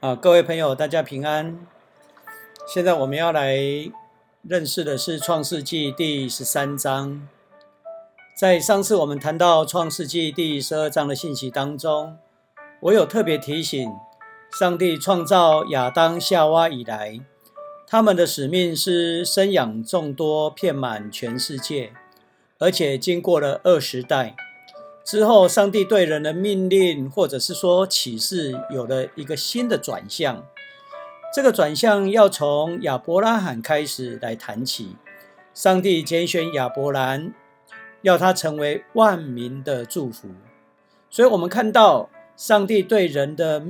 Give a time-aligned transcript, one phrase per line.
[0.00, 1.58] 啊，各位朋友，大家平安。
[2.72, 3.58] 现在我们要来
[4.42, 7.26] 认识的是《创世纪》第十三章。
[8.36, 12.16] 在上次我们谈到《创世纪》第十二章的信息当中，
[12.78, 13.90] 我有特别提醒，
[14.56, 17.18] 上帝创造亚当、夏娃以来，
[17.84, 21.92] 他们的使命是生养众多，遍满全世界，
[22.58, 24.36] 而且经过了二十代。
[25.08, 30.44] 之后，上帝对人的命令，或者是说启示，有了一个新的转向。
[31.34, 34.96] 这个转向要从亚伯拉罕开始来谈起。
[35.54, 37.32] 上帝拣选亚伯兰，
[38.02, 40.28] 要他成为万民的祝福。
[41.08, 43.62] 所以，我们看到上帝对人的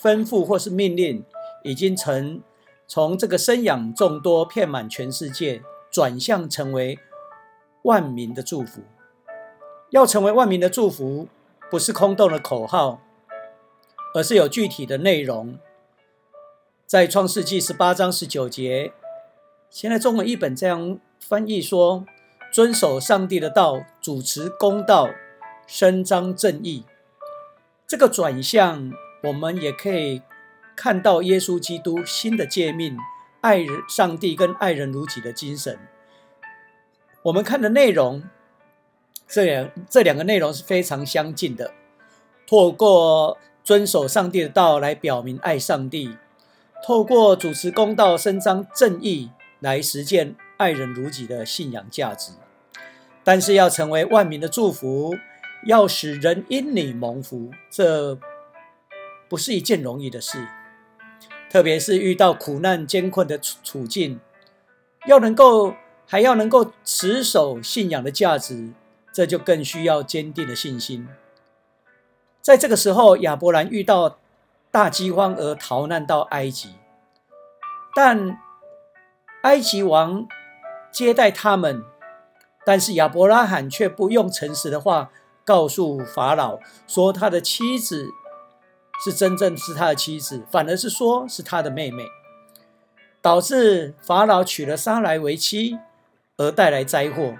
[0.00, 1.24] 吩咐或是命令，
[1.64, 2.40] 已经从
[2.86, 5.60] 从这个生养众多、遍满全世界，
[5.90, 7.00] 转向成为
[7.82, 8.82] 万民的祝福。
[9.92, 11.28] 要成为万民的祝福，
[11.70, 13.02] 不是空洞的口号，
[14.14, 15.58] 而是有具体的内容。
[16.86, 18.94] 在创世纪十八章十九节，
[19.68, 22.06] 现在中文译本这样翻译说
[22.50, 25.10] ：“遵守上帝的道，主持公道，
[25.66, 26.86] 伸张正义。”
[27.86, 28.90] 这个转向，
[29.24, 30.22] 我们也可以
[30.74, 32.96] 看到耶稣基督新的诫命，
[33.42, 35.78] 爱人上帝跟爱人如己的精神。
[37.24, 38.22] 我们看的内容。
[39.32, 41.72] 这两这两个内容是非常相近的，
[42.46, 46.18] 透过遵守上帝的道来表明爱上帝，
[46.86, 52.32] 透过主持公道、伸张正义来实践爱人如己的信仰价值。
[53.24, 55.16] 但是要成为万民的祝福，
[55.64, 58.18] 要使人因你蒙福，这
[59.30, 60.46] 不是一件容易的事。
[61.48, 64.20] 特别是遇到苦难艰困的处处境，
[65.06, 65.74] 要能够
[66.06, 68.74] 还要能够持守信仰的价值。
[69.12, 71.06] 这就更需要坚定的信心。
[72.40, 74.18] 在这个时候，亚伯兰遇到
[74.70, 76.74] 大饥荒而逃难到埃及，
[77.94, 78.38] 但
[79.42, 80.26] 埃及王
[80.90, 81.84] 接待他们，
[82.64, 85.10] 但是亚伯拉罕却不用诚实的话
[85.44, 88.08] 告诉法老说他的妻子
[89.04, 92.04] 是真正是他的妻子，反而是说是他的妹妹，
[93.20, 95.78] 导致法老娶了莎来为妻，
[96.36, 97.34] 而带来灾祸。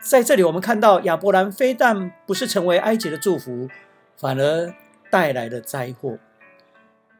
[0.00, 3.68] 在这里，我们看到亚伯兰非但不是成为埃及的祝福，
[4.16, 4.72] 反而
[5.10, 6.18] 带来了灾祸。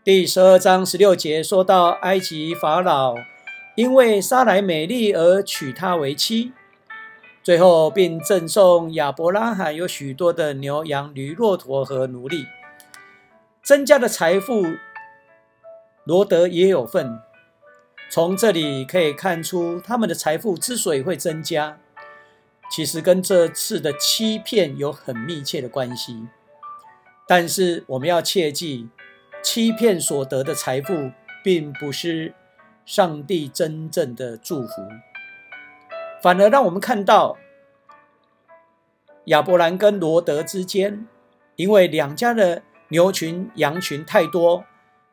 [0.05, 3.17] 第十二章十六节说到，埃及法老
[3.75, 6.53] 因为莎莱美丽而娶她为妻，
[7.43, 12.47] 最后并赠送亚伯拉罕有许多的牛羊、驴、骆驼和奴隶，
[13.62, 14.65] 增加的财富，
[16.05, 17.19] 罗德也有份。
[18.09, 21.77] 从这里可以看出，他们的财富之所以会增加。
[22.71, 26.27] 其实跟这次的欺骗有很密切的关系，
[27.27, 28.89] 但是我们要切记，
[29.43, 31.11] 欺骗所得的财富，
[31.43, 32.34] 并不是
[32.84, 34.83] 上帝真正的祝福，
[36.23, 37.37] 反而让我们看到
[39.25, 41.06] 亚伯兰跟罗德之间，
[41.56, 44.65] 因为两家的牛群羊群太多，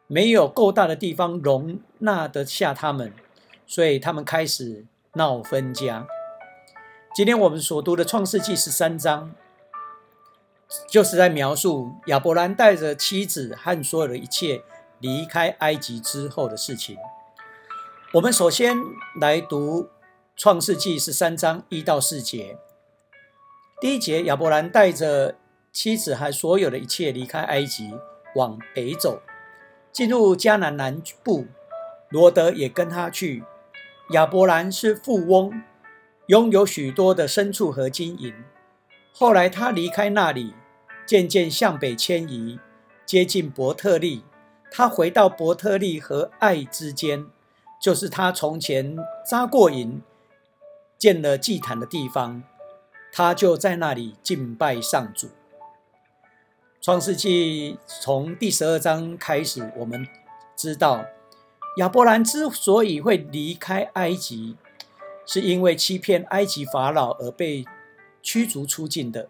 [0.07, 3.13] 没有够大的地方容纳得下他们，
[3.65, 6.05] 所以他们开始闹分家。
[7.15, 9.33] 今天我们所读的《创世纪》十三章，
[10.89, 14.61] 就是在描述亚伯兰带着妻子和所有的一切
[14.99, 16.97] 离开埃及之后的事情。
[18.11, 18.75] 我们首先
[19.21, 19.83] 来读
[20.35, 22.57] 《创世纪》十三章一到四节。
[23.79, 25.37] 第一节，亚伯兰带着
[25.71, 27.97] 妻子和所有的一切离开埃及，
[28.35, 29.21] 往北走，
[29.93, 31.45] 进入迦南南部。
[32.09, 33.45] 罗德也跟他去。
[34.09, 35.63] 亚伯兰是富翁。
[36.27, 38.33] 拥有许多的牲畜和金银。
[39.13, 40.53] 后来他离开那里，
[41.05, 42.59] 渐渐向北迁移，
[43.05, 44.23] 接近伯特利。
[44.71, 47.27] 他回到伯特利和爱之间，
[47.79, 48.97] 就是他从前
[49.29, 50.01] 扎过营、
[50.97, 52.43] 建了祭坛的地方。
[53.11, 55.29] 他就在那里敬拜上主。
[56.81, 60.05] 创世纪从第十二章开始，我们
[60.55, 61.05] 知道
[61.77, 64.57] 亚伯兰之所以会离开埃及。
[65.25, 67.65] 是因为欺骗埃及法老而被
[68.21, 69.29] 驱逐出境的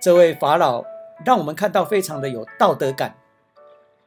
[0.00, 0.84] 这位法老，
[1.24, 3.16] 让我们看到非常的有道德感。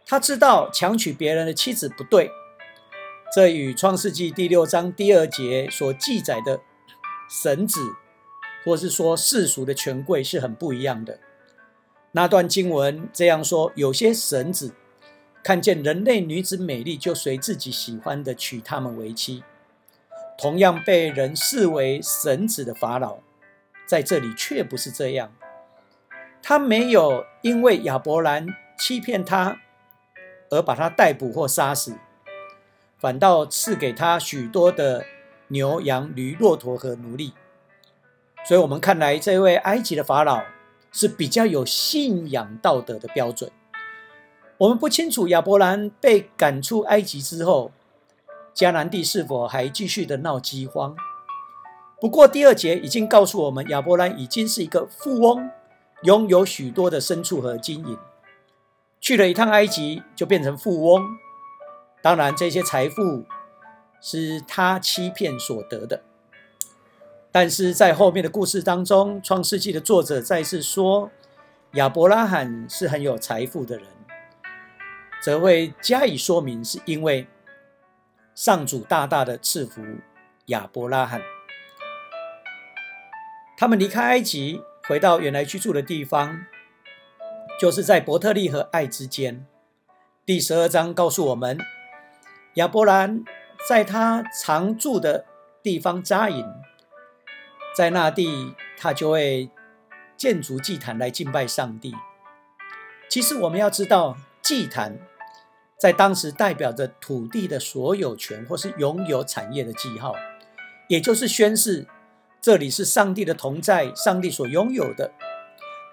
[0.05, 2.31] 他知道强娶别人的妻子不对，
[3.33, 6.61] 这与创世纪第六章第二节所记载的
[7.29, 7.93] 神子，
[8.63, 11.19] 或是说世俗的权贵是很不一样的。
[12.13, 14.73] 那段经文这样说：有些神子
[15.43, 19.43] 看见人类女子美丽，就随自己喜欢的娶她们为妻。
[20.37, 23.17] 同样被人视为神子的法老，
[23.87, 25.33] 在这里却不是这样。
[26.43, 28.47] 他没有因为亚伯兰
[28.77, 29.57] 欺骗他
[30.49, 31.97] 而把他逮捕或杀死，
[32.99, 35.03] 反倒赐给他许多的
[35.47, 37.33] 牛羊驴骆驼和奴隶。
[38.45, 40.43] 所以，我们看来这位埃及的法老
[40.91, 43.51] 是比较有信仰道德的标准。
[44.59, 47.71] 我们不清楚亚伯兰被赶出埃及之后，
[48.57, 50.95] 迦南地是否还继续的闹饥荒。
[52.01, 55.51] 不过，第二节已经告诉我们，亚伯兰已经是一个富翁，
[56.01, 57.95] 拥有许多的牲畜和金银。
[58.99, 61.05] 去了一趟埃及，就变成富翁。
[62.01, 63.25] 当然，这些财富
[64.01, 66.01] 是他欺骗所得的。
[67.31, 71.11] 但是在后面的故事当中，《创世纪》的作者再次说，
[71.73, 73.85] 亚伯拉罕是很有财富的人，
[75.21, 77.27] 则会加以说明，是因为
[78.37, 79.81] 上主大大的赐福
[80.45, 81.23] 亚伯拉罕。
[83.57, 86.45] 他们离开埃及，回到原来居住的地方。
[87.59, 89.47] 就是在伯特利和爱之间。
[90.23, 91.57] 第十二章告诉我们，
[92.53, 93.25] 亚伯兰
[93.67, 95.25] 在他常住的
[95.63, 96.45] 地方扎营，
[97.75, 99.49] 在那地他就会
[100.15, 101.95] 建筑祭坛来敬拜上帝。
[103.09, 104.99] 其实我们要知道，祭坛
[105.77, 110.15] 在当时代表着土地的所有权或是拥有产业的记号，
[110.87, 111.85] 也就是宣示
[112.41, 115.11] 这里是上帝的同在，上帝所拥有的。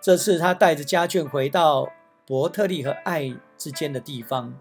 [0.01, 1.91] 这次他带着家眷回到
[2.27, 4.55] 伯特利和爱之间的地方，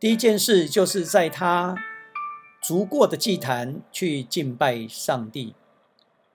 [0.00, 1.76] 第一件事就是在他
[2.62, 5.54] 逐过的祭坛去敬拜上帝，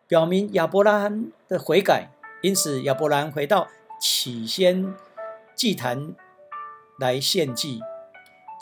[0.07, 2.11] 表明亚伯拉罕的悔改。
[2.41, 3.69] 因此，亚伯兰回到
[4.01, 4.93] 起先
[5.55, 6.13] 祭坛
[6.99, 7.79] 来献祭，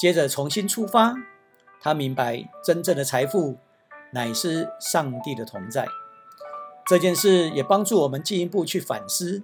[0.02, 1.14] 接着重新出发。
[1.80, 3.60] 他明白真正的财富
[4.14, 5.88] 乃是上帝的同在。
[6.88, 9.44] 这件事也帮助我们进一步去反思。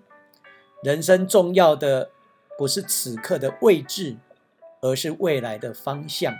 [0.81, 2.09] 人生重要的
[2.57, 4.17] 不是此刻的位置，
[4.81, 6.33] 而是未来的方向。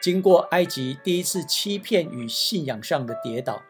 [0.00, 3.62] 经过埃及第一次欺骗与信仰上的跌倒，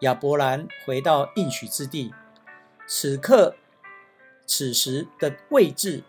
[0.00, 2.14] 亚伯兰回到应许之地。
[2.86, 3.56] 此刻、
[4.46, 6.02] 此时的位置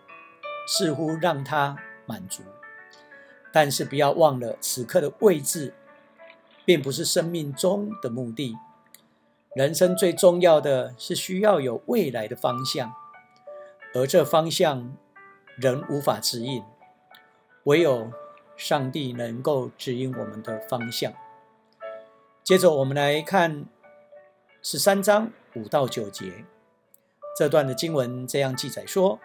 [0.66, 1.76] 似乎让他
[2.06, 2.42] 满足，
[3.52, 5.74] 但是不要忘了，此刻的位置
[6.64, 8.56] 并不是生命中的目的。
[9.54, 12.94] 人生最重要的是需要有未来的方向，
[13.92, 14.96] 而这方向
[15.56, 16.62] 人无法指引，
[17.64, 18.10] 唯有
[18.56, 21.12] 上帝能够指引我们的方向。
[22.42, 23.66] 接着我们来看
[24.62, 26.44] 十三章五到九节
[27.36, 29.20] 这段的经文，这样记载说：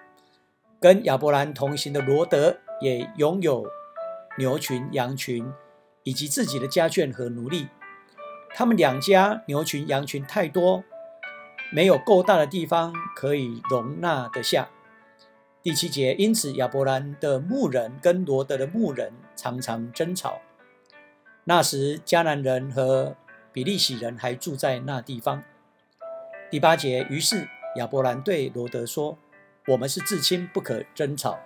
[0.82, 3.66] 跟亚伯兰同行的罗德也拥有
[4.38, 5.52] 牛群、羊群，
[6.04, 7.68] 以及自己的家眷和奴隶。
[8.54, 10.84] 他们两家牛群、羊群太多，
[11.72, 14.70] 没有够大的地方可以容纳得下。
[15.62, 20.40] 第七节，因此亚伯兰的牧人跟罗德的牧人常常争吵。
[21.44, 23.16] 那时迦南人和
[23.52, 25.44] 比利洗人还住在那地方。
[26.50, 29.18] 第八节，于是亚伯兰对罗德说
[29.68, 31.40] ：“我们是至亲，不可争吵。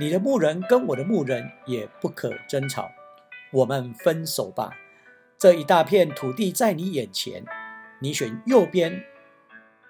[0.00, 2.90] 你的牧人跟我的牧人也不可争吵，
[3.52, 4.78] 我们分手吧。”
[5.36, 7.44] 这一大片土地在你眼前，
[8.00, 9.04] 你选右边，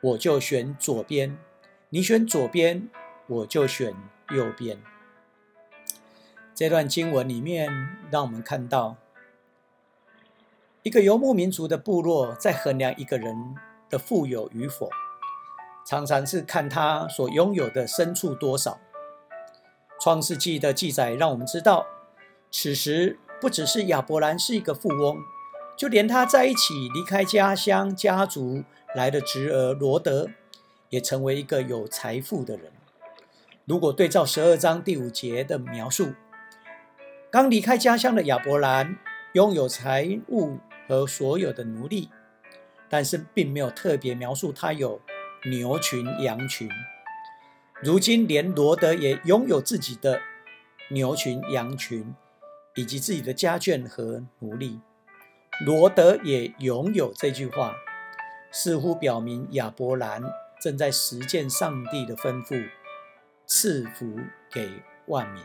[0.00, 1.36] 我就选左边；
[1.90, 2.88] 你选左边，
[3.28, 3.94] 我就选
[4.30, 4.78] 右边。
[6.56, 7.72] 这段经文里面，
[8.10, 8.96] 让我们看到
[10.82, 13.54] 一个游牧民族的部落在衡量一个人
[13.88, 14.90] 的富有与否，
[15.86, 18.80] 常常是看他所拥有的牲畜多少。
[20.00, 21.86] 创世纪的记载让我们知道，
[22.50, 25.18] 此时不只是亚伯兰是一个富翁。
[25.76, 28.64] 就连他在一起离开家乡家族
[28.94, 30.28] 来的侄儿罗德，
[30.90, 32.70] 也成为一个有财富的人。
[33.64, 36.12] 如果对照十二章第五节的描述，
[37.30, 38.98] 刚离开家乡的亚伯兰
[39.32, 42.10] 拥有财物和所有的奴隶，
[42.88, 45.00] 但是并没有特别描述他有
[45.50, 46.68] 牛群羊群。
[47.82, 50.20] 如今连罗德也拥有自己的
[50.90, 52.14] 牛群羊群，
[52.74, 54.80] 以及自己的家眷和奴隶。
[55.64, 57.74] 罗德也拥有这句话，
[58.50, 60.22] 似乎表明亚伯兰
[60.60, 62.68] 正在实践上帝的吩咐，
[63.46, 64.18] 赐福
[64.52, 65.42] 给万民。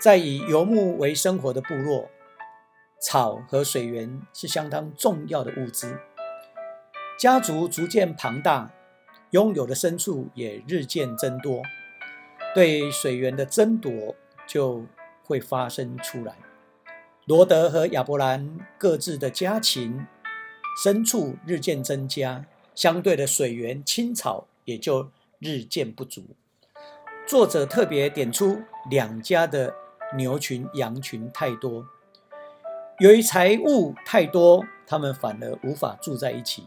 [0.00, 2.10] 在以游牧为生活的部落，
[3.00, 6.00] 草和水源是相当重要的物资。
[7.16, 8.72] 家族逐渐庞大，
[9.30, 11.62] 拥有的牲畜也日渐增多，
[12.54, 14.14] 对水源的争夺
[14.46, 14.86] 就
[15.24, 16.36] 会发生出来。
[17.24, 20.06] 罗德和亚伯兰各自的家禽、
[20.84, 26.22] 牲畜日渐增加，相对的水源、青草也就日渐不足。
[27.26, 29.74] 作者特别点出两家的
[30.16, 31.84] 牛群、羊群太多，
[33.00, 36.64] 由于财物太多，他们反而无法住在一起。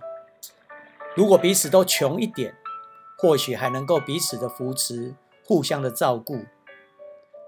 [1.20, 2.56] 如果彼此都穷一点，
[3.18, 6.46] 或许还能够彼此的扶持，互相的照顾。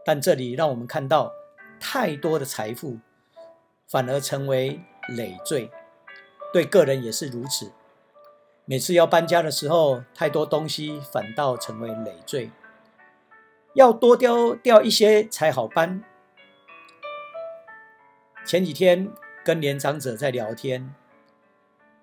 [0.03, 1.31] 但这里让我们看到，
[1.79, 2.97] 太多的财富
[3.87, 5.71] 反而成为累赘，
[6.51, 7.71] 对个人也是如此。
[8.65, 12.51] 每次要搬家的时候，太多东西反倒成为累赘，
[13.73, 16.03] 要多丢掉一些才好搬。
[18.45, 19.09] 前几天
[19.45, 20.93] 跟年长者在聊天，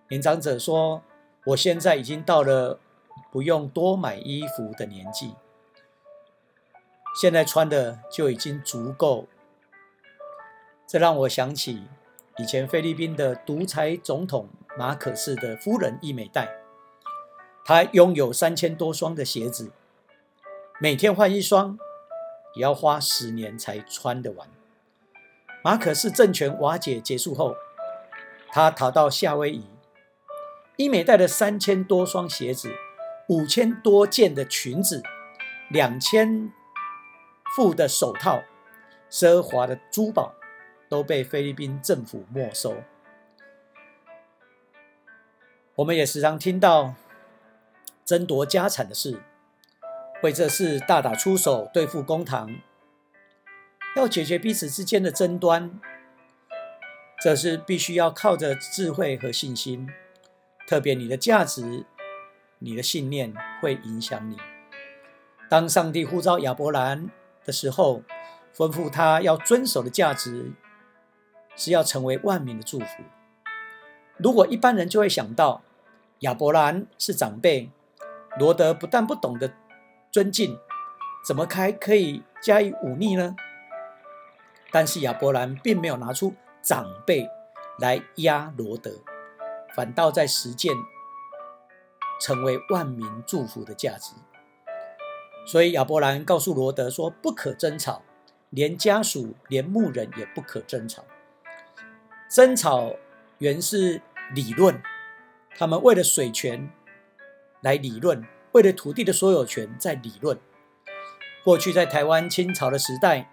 [0.08, 1.02] 年长者说
[1.46, 2.78] ：“我现在已经到了。”
[3.30, 5.34] 不用多买衣服的年纪，
[7.20, 9.26] 现在穿的就已经足够。
[10.86, 11.84] 这让我想起
[12.38, 16.48] 以前菲律宾的独裁总统马可斯的夫人伊美黛，
[17.66, 19.72] 她拥有三千多双的鞋子，
[20.80, 21.78] 每天换一双，
[22.54, 24.48] 也要花十年才穿得完。
[25.62, 27.54] 马可斯政权瓦解结束后，
[28.50, 29.66] 他逃到夏威夷，
[30.78, 32.72] 伊美带的三千多双鞋子。
[33.28, 35.02] 五千多件的裙子，
[35.68, 36.50] 两千
[37.54, 38.42] 副的手套，
[39.10, 40.32] 奢华的珠宝
[40.88, 42.74] 都被菲律宾政府没收。
[45.74, 46.94] 我们也时常听到
[48.02, 49.20] 争夺家产的事，
[50.22, 52.48] 为这事大打出手，对付公堂，
[53.94, 55.78] 要解决彼此之间的争端，
[57.20, 59.86] 这是必须要靠着智慧和信心，
[60.68, 61.86] 特别你的价值。
[62.60, 64.36] 你的信念会影响你。
[65.48, 67.08] 当上帝呼召亚伯兰
[67.44, 68.02] 的时候，
[68.52, 70.50] 吩咐他要遵守的价值
[71.54, 73.04] 是要成为万民的祝福。
[74.16, 75.62] 如果一般人就会想到
[76.18, 77.70] 亚伯兰是长辈，
[78.40, 79.52] 罗德不但不懂得
[80.10, 80.58] 尊敬，
[81.24, 83.36] 怎么还可以加以忤逆呢？
[84.72, 87.30] 但是亚伯兰并没有拿出长辈
[87.78, 88.90] 来压罗德，
[89.78, 90.74] 反倒在实践。
[92.20, 94.12] 成为万民祝福的价值，
[95.46, 98.02] 所以亚伯兰告诉罗德说：“不可争吵，
[98.50, 101.04] 连家属、连牧人也不可争吵。
[102.28, 102.96] 争吵
[103.38, 104.02] 原是
[104.34, 104.82] 理论，
[105.56, 106.68] 他们为了水权
[107.60, 110.40] 来理论，为了土地的所有权在理论。
[111.44, 113.30] 过去在台湾清朝的时代，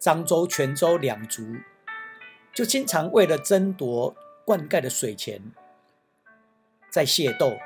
[0.00, 1.42] 漳州、泉州两族
[2.54, 4.14] 就经常为了争夺
[4.44, 5.42] 灌溉的水钱
[6.94, 7.58] 在械斗。”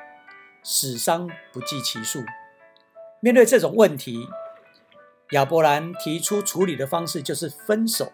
[0.64, 2.24] 死伤不计其数。
[3.20, 4.28] 面对这种问题，
[5.30, 8.12] 亚伯兰提出处理的方式就是分手。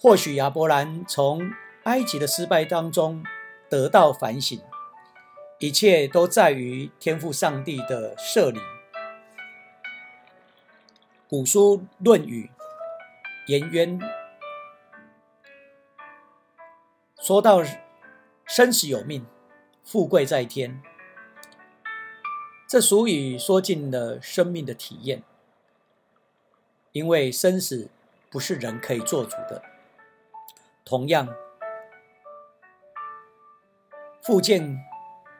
[0.00, 1.52] 或许亚伯兰从
[1.84, 3.22] 埃及的失败当中
[3.68, 4.60] 得到反省，
[5.58, 8.58] 一切都在于天赋上帝的设立。
[11.28, 12.50] 古书《论语》
[13.52, 14.00] 颜渊
[17.20, 17.62] 说到
[18.46, 19.24] ：“生死有命，
[19.86, 20.82] 富贵在天。”
[22.68, 25.22] 这俗语说尽了生命的体验，
[26.90, 27.88] 因为生死
[28.28, 29.62] 不是人可以做主的。
[30.84, 31.28] 同样，
[34.20, 34.84] 富贱、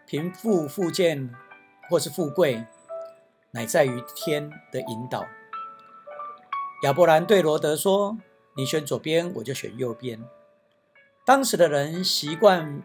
[0.07, 1.35] 贫富、富贱
[1.91, 2.65] 或是富贵，
[3.51, 5.27] 乃在于天的引导。
[6.85, 8.17] 亚伯兰对罗德说
[8.55, 10.23] ：“你选左边，我就选右边。”
[11.27, 12.83] 当时的人习惯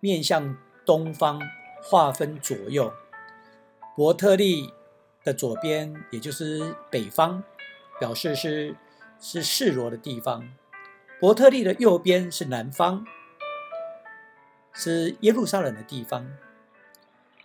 [0.00, 1.40] 面向东方，
[1.82, 2.92] 划分左右。
[3.96, 4.72] 伯特利
[5.24, 7.42] 的左边，也就是北方，
[7.98, 8.76] 表示是
[9.18, 10.42] 是示罗的地方；
[11.20, 13.04] 伯特利的右边是南方，
[14.72, 16.30] 是耶路撒冷的地方。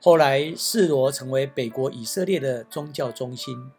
[0.01, 3.71] 后来示罗成为北国以色列的宗教中心，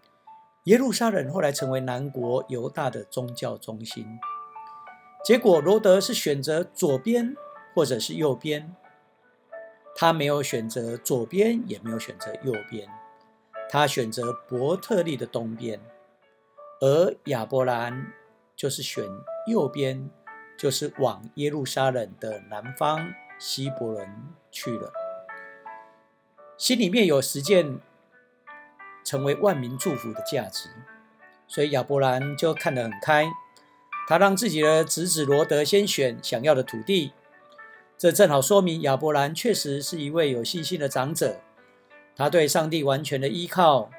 [0.65, 4.19] 耶路撒冷后来成为南国犹大的宗教中心。
[5.25, 7.37] 结果罗德是选择左边
[7.75, 8.75] 或者是右边。
[9.97, 12.89] 他没有选择左边，也没有选择右边，
[13.71, 15.81] 他选择伯特利的东边，
[16.81, 18.13] 而亚伯兰
[18.57, 19.05] 就是选
[19.47, 20.11] 右边，
[20.59, 24.09] 就是往耶路撒冷的南方希伯伦
[24.51, 24.93] 去了。
[26.59, 27.79] 心里面有实践
[29.05, 30.71] 成为万民祝福的价值，
[31.47, 33.27] 所以亚伯兰就看得很开，
[34.09, 37.13] 他让自己的侄子罗德先选想要的土地。
[38.05, 41.41] 这正好说明亚伯兰确实是一位有信心的长者，
[42.15, 43.91] 他对上帝完全的依靠，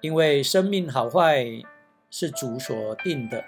[0.00, 1.46] 因为生命好坏
[2.10, 3.44] 是主所定的。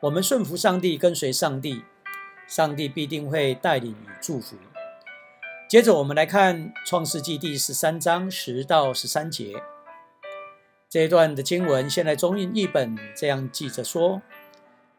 [0.00, 1.84] 我们顺服上帝，跟随上帝，
[2.46, 4.56] 上帝必定会带领与祝福。
[5.68, 9.62] 接着我们来看创世纪第十三章十到十三节：
[10.88, 14.22] 这一段的经文，现在中印译本这样记着说：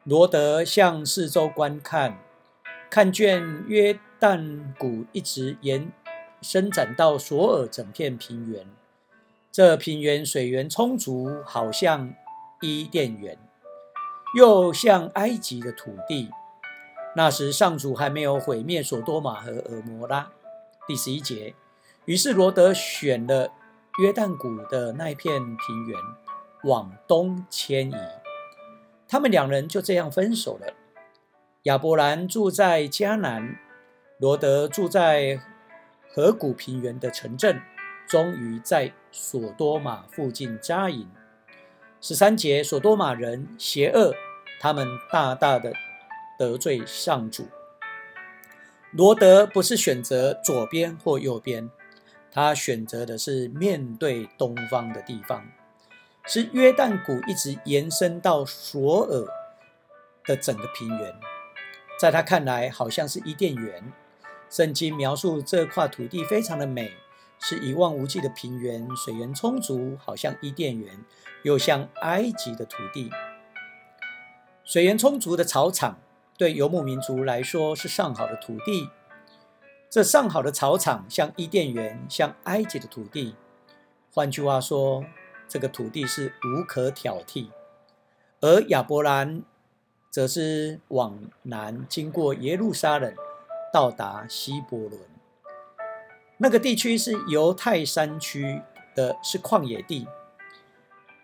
[0.03, 2.20] 罗德向四周观看，
[2.93, 5.91] 看见约旦谷一直延
[6.43, 8.67] 伸展到索尔整片平原，
[9.51, 12.13] 这平原水源充足，好像
[12.62, 13.35] 伊甸园，
[14.38, 16.29] 又像埃及的土地。
[17.15, 20.29] 那时上主还没有毁灭索多玛和俄摩拉。
[20.88, 21.55] 第十一节，
[22.05, 23.51] 于是罗德选了。
[23.97, 26.00] 约旦谷的那片平原
[26.65, 27.95] 往东迁移，
[29.07, 30.71] 他们两人就这样分手了。
[31.63, 33.58] 亚伯兰住在迦南，
[34.17, 35.39] 罗德住在
[36.13, 37.62] 河谷平原的城镇，
[38.05, 41.10] 终于在索多玛附近扎营。
[42.01, 44.13] 十三节，索多玛人邪恶，
[44.60, 45.72] 他们大大的
[46.38, 47.48] 得罪上主。
[48.91, 51.72] 罗德不是选择左边或右边。
[52.29, 55.50] 他选择的是面对东方的地方，
[56.25, 59.25] 是约旦谷一直延伸到索尔
[60.25, 61.15] 的整个平原，
[62.03, 63.93] 在他看来好像是伊甸园。
[64.50, 66.91] 圣经描述这块土地非常的美，
[67.39, 71.00] 是一望无际的平原，水源充足，好像伊甸园，
[71.43, 73.10] 又像埃及的土地。
[74.65, 75.98] 水源充足的草场
[76.38, 78.89] 对游牧民族来说是上好的土地。
[79.89, 83.33] 这上好的草场像伊甸园，像埃及的土地。
[84.12, 85.05] 换句话说，
[85.48, 87.48] 这个土地是无可挑剔。
[88.41, 89.41] 而亚伯兰
[90.13, 93.12] 则是往南经过耶路撒冷，
[93.74, 95.01] 到达希伯伦。
[96.38, 98.62] 那个地区是犹太山区
[98.93, 100.08] 的，是旷野地。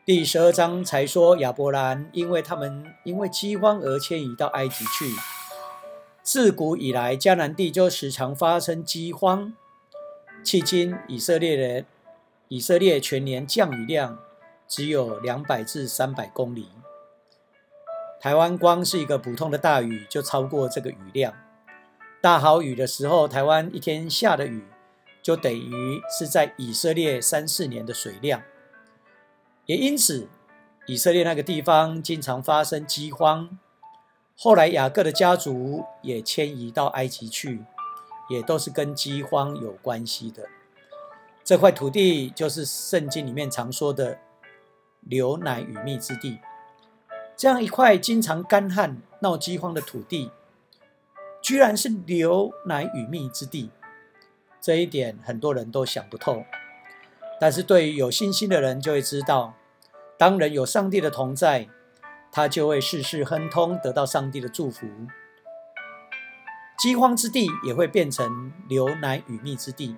[0.04, 5.06] 第十二章才说亚伯兰，因为他们因为饥荒而迁移到埃及去。
[6.24, 9.54] 自古以来，迦南地就时常发生饥荒。
[10.44, 11.86] 迄今，以色列人
[12.48, 14.18] 以色列全年降雨量
[14.68, 16.70] 只有两百至三百公里。
[18.22, 21.34] 台湾光是一个普通的大雨就超过这个雨量。
[22.22, 24.66] 大好雨的时候，台湾一天下的雨
[25.22, 28.44] 就等于是在以色列三四年的水量。
[29.66, 30.28] 也因此，
[30.86, 33.58] 以色列那个地方经常发生饥荒。
[34.38, 37.64] 后来雅各的家族也迁移到埃及去，
[38.30, 40.44] 也都是跟饥荒有关系的。
[41.44, 44.20] 这块土地就是圣经里面常说的
[45.00, 46.40] 流奶与蜜之地。
[47.40, 50.30] 这样一块经常干旱、闹饥荒的土地，
[51.42, 53.70] 居然是流奶与蜜之地，
[54.60, 56.44] 这一点很多人都想不透。
[57.40, 59.54] 但是对于有信心的人，就会知道，
[60.18, 61.70] 当人有上帝的同在。
[62.32, 64.88] 他就会事事亨通，得到上帝的祝福。
[66.78, 69.96] 饥荒之地也会变成流奶与蜜之地，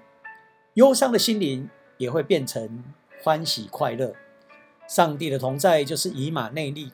[0.75, 2.84] 忧伤的心灵也会变成
[3.21, 4.13] 欢喜快乐。
[4.88, 6.93] 上帝的同在就是以马内利，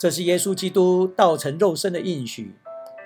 [0.00, 2.54] 这是耶稣基督道成肉身的应许。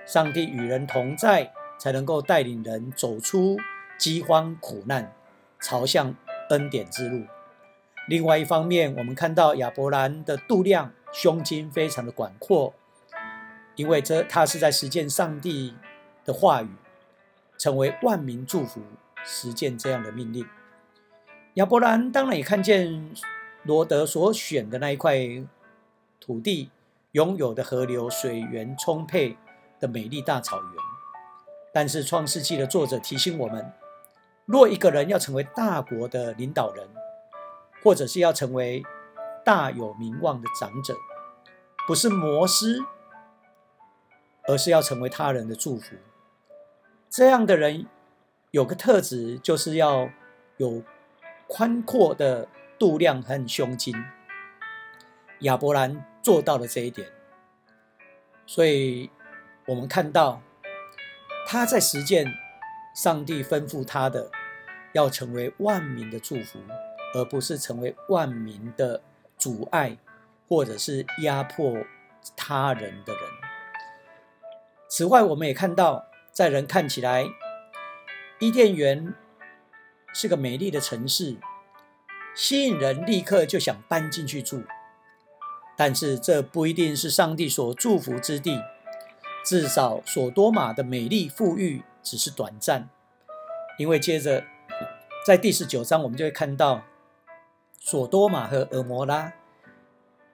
[0.07, 3.57] 上帝与人同在，才能够带领人走出
[3.98, 5.12] 饥荒苦难，
[5.61, 6.14] 朝向
[6.50, 7.24] 恩典之路。
[8.07, 10.92] 另外一方面，我们看到亚伯兰的度量。
[11.12, 12.74] 胸襟非常的广阔，
[13.76, 15.72] 因为这他是在实践上帝
[16.24, 16.68] 的话语，
[17.57, 18.83] 成为万民祝福，
[19.24, 20.44] 实践这样的命令。
[21.54, 23.14] 亚伯兰当然也看见
[23.62, 25.16] 罗德所选的那一块
[26.18, 26.70] 土地
[27.14, 29.37] 拥有的河流水源充沛
[29.81, 30.72] 的美丽大草原，
[31.72, 33.72] 但是创世纪的作者提醒我们，
[34.44, 36.88] 若一个人要成为大国的领导人，
[37.83, 38.85] 或者是要成为。
[39.44, 40.96] 大有名望的长者，
[41.87, 42.79] 不是魔师，
[44.48, 45.96] 而是要成为他人的祝福。
[47.11, 47.85] 这样的人
[48.53, 50.09] 有个特质，就是要
[50.57, 50.83] 有
[51.46, 52.48] 宽阔的
[52.79, 53.94] 度量和胸襟。
[55.40, 57.09] 亚伯兰做到了这一点，
[58.47, 59.11] 所以
[59.66, 60.40] 我们看到
[61.47, 62.27] 他在实践
[62.94, 64.31] 上帝吩咐他的，
[64.92, 66.59] 要成为万民的祝福，
[67.14, 69.03] 而不是成为万民的。
[69.37, 69.99] 阻碍，
[70.49, 71.77] 或者是压迫
[72.37, 73.23] 他人的人。
[74.88, 77.27] 此外，我们也看到，在人看起来，
[78.38, 79.12] 伊甸园
[80.14, 81.37] 是个美丽的城市，
[82.35, 84.62] 吸引人立刻就想搬进去住。
[85.76, 88.60] 但是，这不一定是上帝所祝福之地。
[89.44, 92.88] 至少，索多玛的美丽富裕只是短暂，
[93.78, 94.44] 因为接着
[95.26, 96.82] 在第十九章，我们就会看到。
[97.87, 99.34] 索多玛和俄摩拉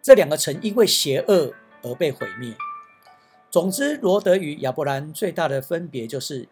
[0.01, 2.55] 这两个城因为邪恶而被毁灭。
[3.51, 6.49] 总之，罗德与亚伯兰最大的分别就是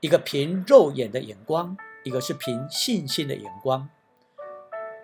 [0.00, 3.88] 一个凭肉眼的眼光，一个是凭信心的眼光。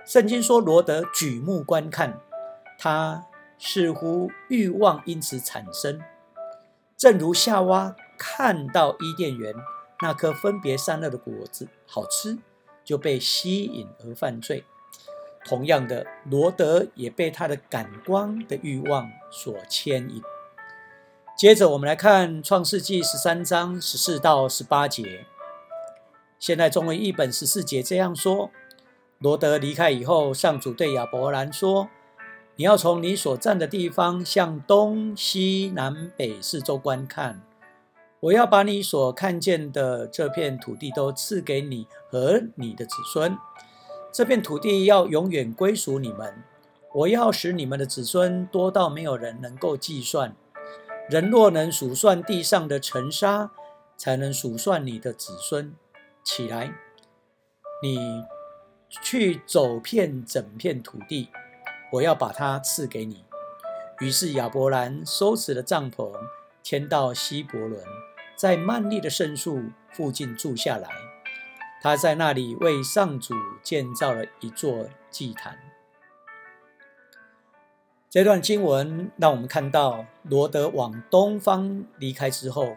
[0.05, 2.19] 圣经说罗德举目观看，
[2.83, 3.25] 他
[3.61, 6.03] 似乎欲望因此产生，
[6.97, 9.55] 正如夏娃看到伊甸园
[10.01, 12.39] 那颗分别善恶的果子好吃，
[12.83, 14.65] 就被吸引而犯罪。
[15.45, 20.21] 同样的，罗德也被他的感官的欲望所牵引。
[21.39, 25.25] 接着，我们来看《创世纪》十三章十四到十八节。
[26.41, 28.51] 现在中文译本十四节这样说：
[29.19, 31.89] 罗德离开以后，上主对亚伯兰说
[32.57, 37.41] ：“你要从你所站的地方向东西南北四周观看，
[38.21, 43.37] 我要把你所看见的这片土地都赐给你和你的子孙。”
[44.13, 46.45] 这片土地要永远归属你们。
[46.95, 50.37] 我要使你们的子孙多到没有人能够计算。
[51.09, 53.51] 人若能数算地上的尘沙，
[53.97, 55.75] 才能数算你的子孙。
[56.23, 56.75] 起来，
[57.83, 58.23] 你
[59.03, 61.31] 去走遍整片土地，
[61.93, 63.25] 我要把它赐给你。
[64.01, 66.11] 于是亚伯兰收拾了帐篷，
[66.63, 67.85] 迁到希伯伦，
[68.35, 70.89] 在曼利的圣树附近住下来。
[71.81, 75.59] 他在那里为上主建造了一座祭坛。
[78.09, 82.77] 这段经文让我们看到，罗德往东方离开之后，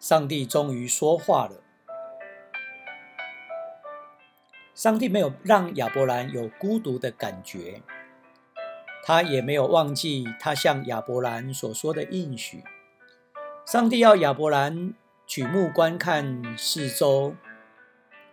[0.00, 1.62] 上帝终于说话了。
[4.74, 7.82] 上帝没有让亚伯兰有孤独的感觉，
[9.04, 12.62] 他也没有忘记他向亚伯兰所说的应许。
[13.66, 14.94] 上帝要亚伯兰
[15.26, 17.34] 举目观看四周。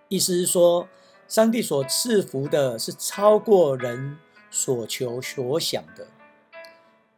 [0.07, 0.87] 意思是说，
[1.27, 4.17] 上帝所赐福的是超过人
[4.49, 6.07] 所求所想的。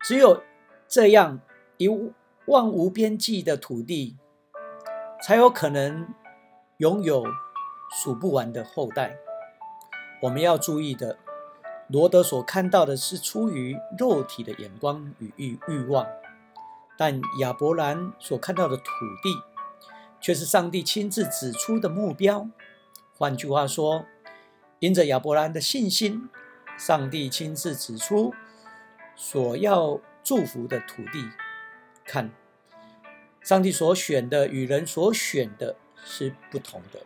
[0.01, 0.43] 只有
[0.87, 1.39] 这样
[1.77, 1.87] 一
[2.45, 4.17] 望无边际的土地，
[5.21, 6.13] 才有可能
[6.77, 7.23] 拥有
[8.03, 9.17] 数不完的后代。
[10.21, 11.17] 我们要注意的，
[11.91, 16.07] 罗德所看到的是出于肉体的眼光与欲欲望，
[16.97, 18.83] 但亚伯兰所看到的土
[19.21, 19.35] 地，
[20.21, 22.47] 却是上帝亲自指出的目标。
[23.17, 24.05] 换句话说，
[24.79, 26.29] 因着亚伯兰的信心，
[26.77, 28.33] 上帝亲自指出
[29.13, 31.29] 所要祝福的土地。
[32.05, 32.31] 看，
[33.41, 35.75] 上帝所选的与人所选的
[36.05, 37.01] 是不同的。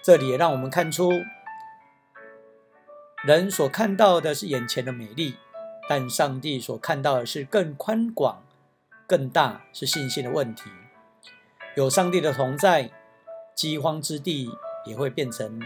[0.00, 1.10] 这里也让我们看出，
[3.24, 5.36] 人所看到的是眼前的美丽，
[5.88, 8.42] 但上帝所看到的是更宽广、
[9.06, 10.70] 更大，是信心的问题。
[11.76, 12.90] 有上帝的同在，
[13.54, 14.50] 饥荒之地。
[14.86, 15.60] 也会变成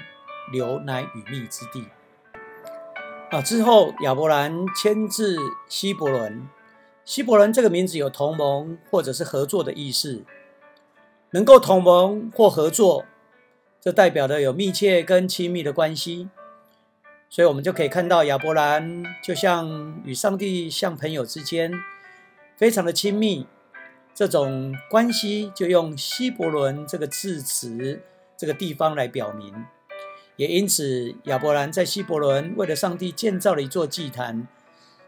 [0.51, 1.87] 牛奶与蜜之地
[3.31, 3.41] 啊！
[3.41, 5.39] 之后亚伯兰迁至
[5.69, 6.49] 希伯伦。
[7.05, 10.25] 希伯伦这个名字有同盟或者是合作的意思，
[11.31, 13.05] 能够同盟或合作，
[13.81, 16.29] 这代表的有密切跟亲密的关系。
[17.35, 21.73] 所以，我们就可以看到亚伯兰就像与上帝像朋友之间，
[22.59, 23.47] 非常的亲密。
[24.15, 28.03] 这种关系就用希伯伦这个字词。
[28.37, 29.55] 这个地方来表明，
[30.37, 34.47] 也因此，亚伯兰在希伯伦为了上帝建造了一座祭坛，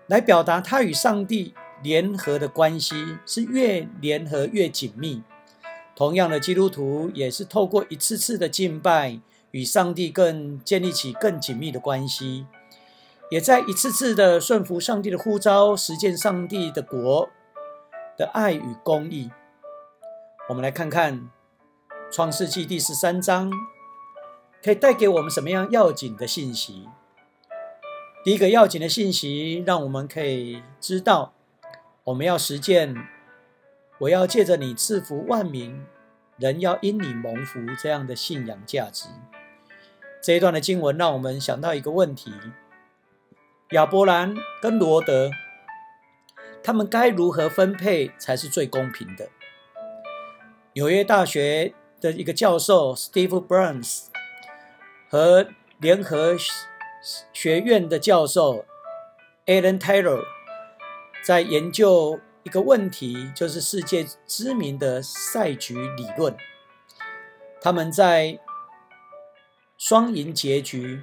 [0.07, 5.23] 来表达他与上帝联合的关系是越联合越紧密。
[5.95, 9.21] 同样的，基督徒也是透过一次次的敬拜，
[9.55, 12.45] 与上帝更建立起更紧密的关系，
[13.31, 17.31] 也在一次次的顺服上帝的呼召，实践上帝的国
[18.19, 19.31] 的爱与公义。
[20.49, 21.31] 我们来看看。
[22.12, 23.51] 创世纪第十三章
[24.62, 26.88] 可以带给我们什么样要紧的信息？
[28.23, 31.33] 第一个要紧的信息，让我们可以知道，
[32.05, 32.95] 我们要实践，
[33.99, 35.85] 我要借着你赐福万民，
[36.38, 39.09] 人要因你蒙福这样的信仰价值。
[40.25, 42.33] 这一段的经文让我们想到一个问题：
[43.73, 45.31] 亚伯兰跟罗德，
[46.63, 49.29] 他们该如何分配才是最公平的？
[50.73, 51.75] 纽约大学。
[52.01, 54.09] 的一个教授 Steve Burns
[55.09, 56.37] 和联合
[57.33, 58.67] 学院的教授
[59.47, 60.23] Alan Taylor
[61.25, 66.37] 在研究一个问题，就是世界知名的赛局理论。
[67.63, 68.39] 他们在
[69.77, 71.03] 双赢结局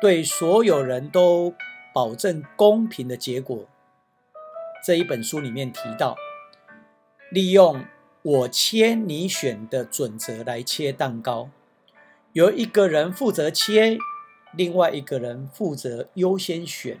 [0.00, 1.54] 对所有人都
[1.92, 3.66] 保证公平的结果
[4.84, 6.16] 这一本书里面提到，
[7.30, 7.84] 利用。
[8.26, 11.50] 我切你选的准则来切蛋糕，
[12.32, 13.98] 由一个人负责切，
[14.56, 16.98] 另外一个人负责优先选，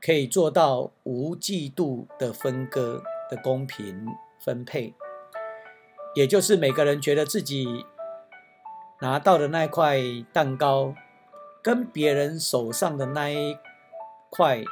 [0.00, 4.06] 可以做到无嫉妒的分割的公平
[4.38, 4.94] 分配。
[6.14, 7.84] 也就是每个人觉得自己
[9.02, 9.98] 拿到的那块
[10.32, 10.94] 蛋糕
[11.60, 13.58] 跟别人手上的那一
[14.30, 14.62] 块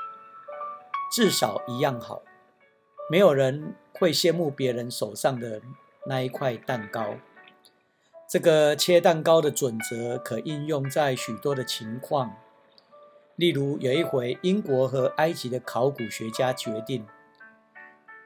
[1.13, 2.23] 至少一样好。
[3.11, 5.61] 没有人会羡慕别人手上的
[6.07, 7.17] 那一块蛋糕。
[8.29, 12.37] 这个切蛋糕的准则可应用在许多的情况，
[13.35, 17.05] 例如有一回，英国和埃及的考古学家决定，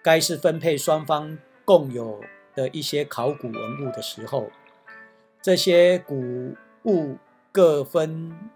[0.03, 2.21] 该是分配双方共有
[2.55, 4.51] 的一些考古文物的时候，
[5.45, 7.19] 这些古物
[7.53, 8.51] 各分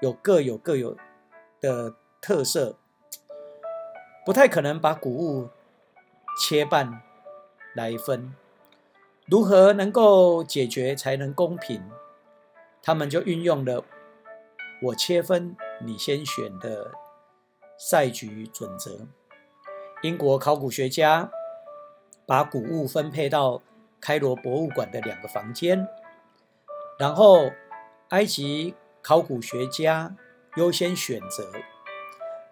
[0.00, 0.94] 有各有各有
[1.58, 2.76] 的特色，
[4.22, 5.48] 不太可能把古物
[6.38, 7.00] 切半
[7.74, 8.34] 来分。
[9.24, 11.82] 如何能够解决才能公平？
[12.82, 13.82] 他们就运用了
[14.84, 16.92] “我切分，你先选”的
[17.78, 19.08] 赛局准则。
[20.02, 21.30] 英国考古学家
[22.26, 23.62] 把古物分配到
[23.98, 25.88] 开罗博物馆的两个房间，
[27.02, 27.50] 然后
[28.10, 30.14] 埃及考古学家
[30.54, 31.50] 优先选择。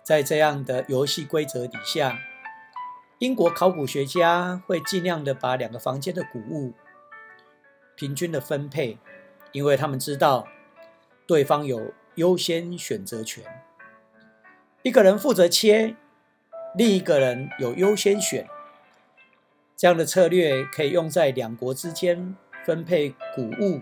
[0.03, 2.19] 在这样的游戏规则底下。
[3.21, 6.73] 英国考古学家会尽量的把两个房间的古物
[7.95, 8.99] 平均的分配，
[9.53, 10.49] 因为他们知道
[11.29, 13.45] 对方有优先选择权。
[14.83, 15.95] 一个人负责切，
[16.75, 18.49] 另一个人有优先选。
[19.77, 22.35] 这样的策略可以用在两国之间
[22.65, 23.81] 分配谷物、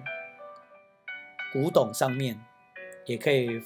[1.59, 2.41] 古董上面，
[3.05, 3.61] 也可以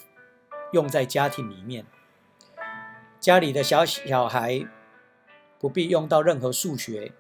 [0.73, 1.85] 用在家庭里面。
[3.21, 4.67] 家里的小小孩。
[5.61, 7.13] 不必用到任何数学，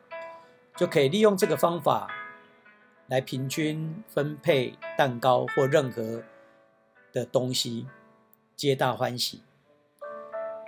[0.75, 2.11] 就可以利用这个方法
[3.07, 6.25] 来平均分配蛋糕或任何
[7.13, 7.87] 的东西，
[8.57, 9.45] 皆大欢喜。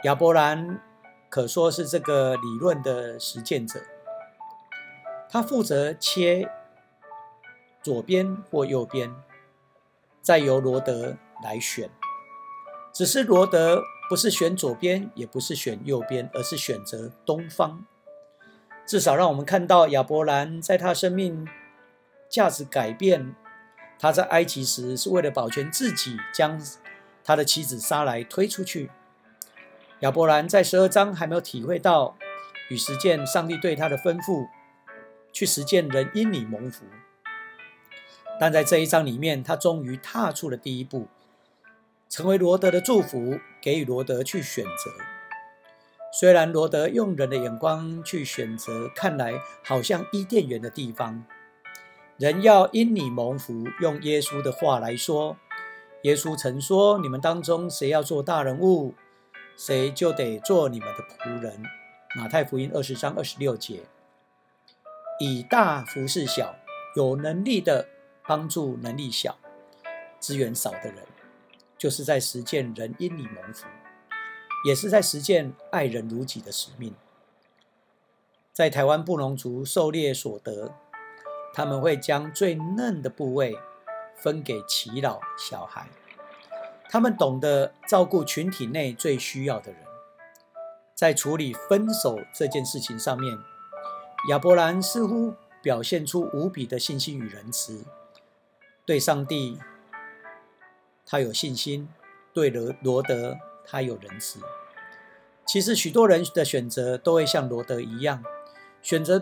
[0.04, 0.80] 亚伯兰
[1.28, 3.80] 可说是这个理论的实践者，
[5.28, 6.48] 他负责切
[7.82, 9.12] 左边或右边，
[10.24, 11.88] 再由罗德来选。
[12.92, 13.84] 只是罗德。
[14.06, 17.86] 不是选左边，也不是选右边，而是选择东方。
[18.86, 21.48] 至少让我们看到亚伯兰在他生命
[22.28, 23.34] 价值改变。
[23.98, 26.60] 他在埃及时是为了保全自己，将
[27.24, 28.90] 他的妻子杀来推出去。
[30.00, 32.14] 亚伯兰在十二章还没有体会到
[32.68, 34.46] 与实践上帝对他的吩咐，
[35.32, 36.84] 去实践人因你蒙福。
[38.38, 41.08] 但在这一章里面，他终于踏出了第一步。
[42.08, 44.92] 成为罗德的祝福，给予罗德去选择。
[46.12, 51.24] 虽然罗德用人的眼光去选择，看来好像伊甸园的地方。
[52.16, 53.64] 人要因你蒙福。
[53.80, 55.36] 用耶稣的话来说，
[56.02, 58.94] 耶稣曾说：“你们当中谁要做大人物，
[59.56, 61.60] 谁就得做你们的仆人。”
[62.14, 63.80] 马太福音二十章二十六节。
[65.18, 66.54] 以大服侍小，
[66.94, 67.88] 有能力的
[68.26, 69.36] 帮助能力小、
[70.18, 71.04] 资源少的人。
[71.76, 73.66] 就是在实践人因你蒙福，
[74.64, 76.94] 也是在实践爱人如己的使命。
[78.52, 80.72] 在台湾布农族狩猎所得，
[81.52, 83.58] 他们会将最嫩的部位
[84.16, 85.88] 分给耆老小孩。
[86.88, 89.80] 他们懂得照顾群体内最需要的人。
[90.94, 93.36] 在处理分手这件事情上面，
[94.30, 97.84] 亚伯兰似乎表现出无比的信心与仁慈，
[98.86, 99.58] 对上帝。
[101.06, 101.88] 他有信心，
[102.32, 104.40] 对罗罗德他有仁慈。
[105.46, 108.24] 其实许多人的选择都会像罗德一样，
[108.80, 109.20] 选择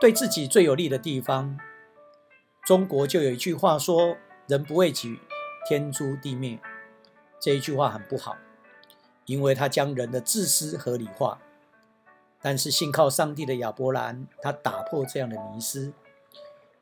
[0.00, 1.58] 对自己最有利的地方。
[2.64, 4.16] 中国就有一句话说
[4.48, 5.20] ：“人不为己，
[5.68, 6.58] 天诛地灭。”
[7.40, 8.36] 这一句话很不好，
[9.24, 11.40] 因为他将人的自私合理化。
[12.42, 15.92] 但是信靠上帝的亚伯兰，他打破这样的迷失，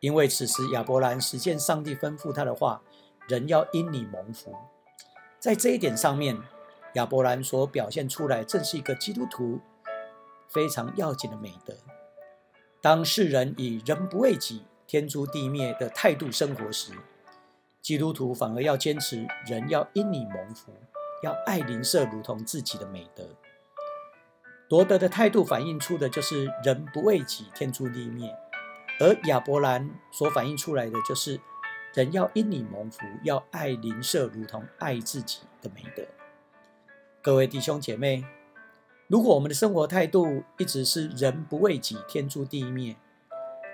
[0.01, 2.83] 因为此时亚伯兰实践上帝吩咐他的话。
[3.29, 4.57] 人要因你蒙福，
[5.39, 6.35] 在这一点上面，
[6.95, 9.61] 亚伯兰所表现出来，正是一个基督徒
[10.49, 11.75] 非常要紧的美德。
[12.81, 16.93] 当世人以人不为己，天诛地灭的态度生活时，
[17.83, 20.73] 基督徒反而要坚持人要因你蒙福，
[21.23, 23.29] 要爱邻舍如同自己的美德。
[24.71, 28.35] 罗德的态度反映出的就是人不为己，天诛地灭，
[29.01, 31.41] 而亚伯兰所反映出来的就是。
[31.95, 36.05] 人要因你蒙福，要爱邻舍如同爱自己的美德。
[37.23, 38.25] 各位弟兄姐妹，
[39.09, 42.95] 如果我们的生活态度一直是人不为己，天诛地灭，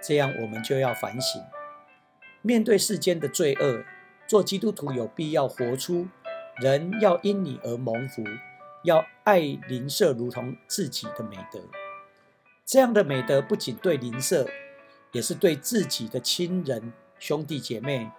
[0.01, 1.43] 这样我们就要反省：
[2.41, 3.85] 面对世间的罪恶，
[4.27, 6.07] 做基督徒有必要活出
[6.57, 8.23] 人要因你而蒙福，
[8.85, 11.61] 要爱邻舍如同自己的美德。
[12.65, 14.49] 这样的美德不仅对邻舍，
[15.15, 16.93] 也是对自己的亲人。
[17.19, 18.11] 兄弟姐妹，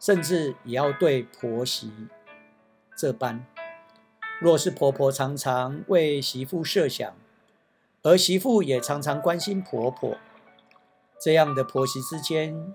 [0.00, 1.92] 甚至也要对婆媳
[2.96, 3.46] 这般。
[4.40, 7.14] 若是婆婆常常为媳妇设想，
[8.02, 10.16] 而媳妇也常常关心婆婆，
[11.20, 12.74] 这样的婆媳之间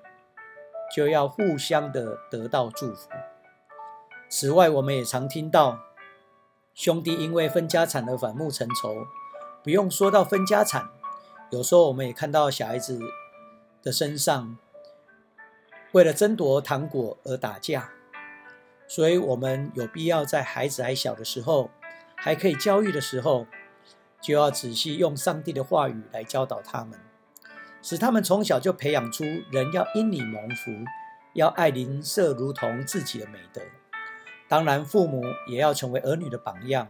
[0.95, 3.09] 就要互相的得到祝福。
[4.29, 5.79] 此外，我们也常听到
[6.73, 9.05] 兄弟因为分家产而反目成仇。
[9.63, 10.89] 不用说到分家产，
[11.51, 12.99] 有时候我们也看到小孩子
[13.81, 14.57] 的身上
[15.91, 17.91] 为了争夺糖果而打架。
[18.87, 21.69] 所以，我们有必要在孩子还小的时候，
[22.15, 23.47] 还可以教育的时候，
[24.19, 26.99] 就要仔细用上帝的话语来教导他们，
[27.81, 30.71] 使他们从小就培养出人要因你蒙福，
[31.33, 33.61] 要爱邻舍如同自己的美德。
[34.49, 36.89] 当然，父母也要成为儿女的榜样，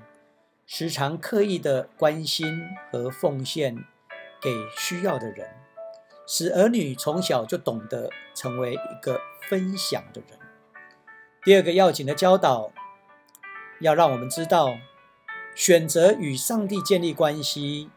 [0.65, 2.59] 时常刻意的关心
[2.91, 3.75] 和奉献
[4.41, 5.47] 给需要的人，
[6.33, 10.39] 使儿女从小就懂得成为一个分享的人。
[11.43, 12.71] 第二个要紧的教导，
[13.81, 14.77] 要让我们知道，
[15.53, 17.89] 选择与上帝建立关系，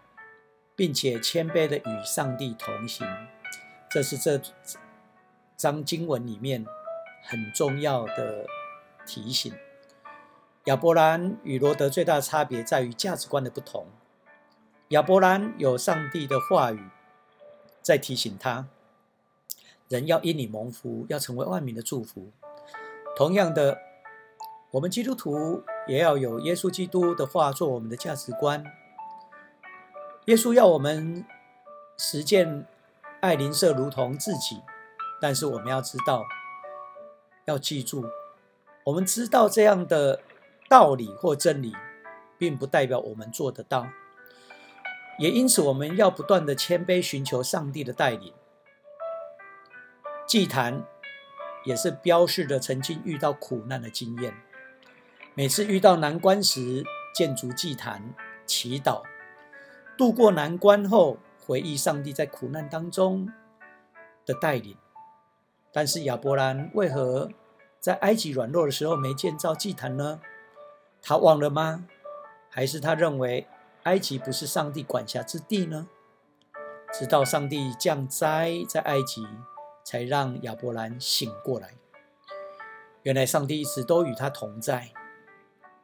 [0.75, 3.07] 并且谦卑的与上帝同行，
[3.89, 4.41] 这是这
[5.57, 6.67] 章经文里面
[7.23, 8.47] 很重要的
[9.07, 9.55] 提醒。
[10.65, 13.87] 亚伯兰与罗德最大的差别在于价值观的不同。
[14.89, 16.91] 亚伯兰有上帝的话语
[17.85, 18.67] 在提醒他，
[19.91, 22.33] 人要因你蒙福，要成为万民的祝福。
[23.15, 23.79] 同样的，
[24.71, 28.65] 我们基督徒也要有耶稣基督的话做我们的价值观。
[30.25, 31.27] 耶稣要我们
[31.99, 32.67] 实践
[33.21, 34.63] 爱邻舍如同自己，
[35.21, 36.25] 但是我们要知道，
[37.45, 38.07] 要记住，
[38.85, 40.23] 我们知道这样的
[40.71, 41.75] 道理或真理，
[42.39, 43.87] 并不代表我们做得到。
[45.19, 48.33] 也因此，我们要不断的谦卑，寻求上帝的带领。
[50.27, 50.85] 祭坛。
[51.65, 54.35] 也是标示着曾经遇到苦难的经验。
[55.33, 59.03] 每次遇到难关时，建筑祭坛，祈祷，
[59.97, 63.33] 度过难关后，回忆上帝在苦难当中
[64.27, 64.77] 的带领。
[65.73, 67.31] 但是亚伯兰为何
[67.81, 70.21] 在埃及软弱的时候没建造祭坛呢？
[71.01, 71.87] 他忘了吗？
[72.51, 73.47] 还是他认为
[73.85, 75.89] 埃及不是上帝管辖之地呢？
[76.93, 79.27] 直到上帝降灾在埃及。
[79.85, 81.75] 才让亚伯兰醒过来。
[83.03, 84.93] 原来上帝一直都与他同在，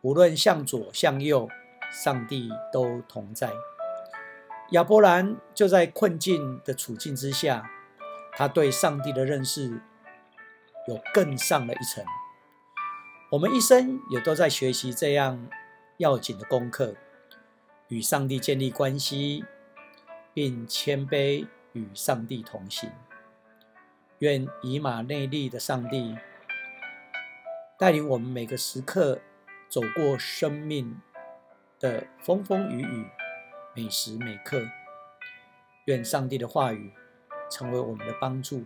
[0.01, 1.47] 无论向左向右，
[1.93, 3.53] 上帝都同在。
[4.71, 7.71] 亚伯兰就在困境的处境之下，
[8.33, 9.83] 他对上帝的认识
[10.89, 12.03] 有更上了一层。
[13.33, 15.47] 我们一生也都在学习这样
[15.99, 16.95] 要紧的功课：
[17.91, 19.45] 与上帝建立关系，
[20.33, 22.89] 并谦卑与上帝同行。
[24.21, 26.17] 愿以马内利的上帝
[27.77, 29.21] 带领我们每个时刻
[29.69, 31.01] 走过生命
[31.81, 33.07] 的风风雨雨，
[33.75, 34.63] 每时每刻。
[35.87, 36.93] 愿上帝的话语
[37.51, 38.65] 成为我们的帮助。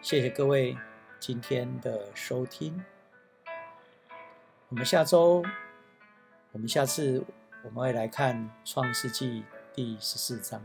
[0.00, 0.76] 谢谢各位
[1.18, 2.84] 今天的收听。
[4.68, 5.42] 我们下周，
[6.56, 7.22] 我们下次
[7.64, 10.58] 我们会来看创世纪第十四章。